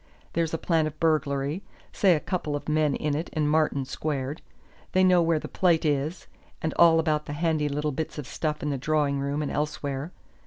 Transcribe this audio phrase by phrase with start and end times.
[0.33, 4.41] There's a plan of burglary say a couple of men in it and Martin squared.
[4.93, 6.25] They know where the plate is,
[6.59, 10.11] and all about the handy little bits of stuff in the drawing room and elsewhere.